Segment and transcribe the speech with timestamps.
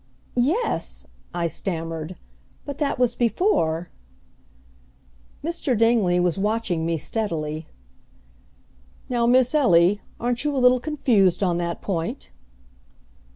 [0.33, 2.15] "Yes," I stammered,
[2.65, 3.89] "but that was before."
[5.43, 5.77] Mr.
[5.77, 7.67] Dingley was watching me steadily.
[9.09, 12.31] "Now, Miss Ellie, aren't you a little confused on that point?"